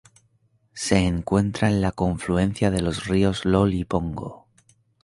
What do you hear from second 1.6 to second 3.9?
en la confluencia de los ríos Lol y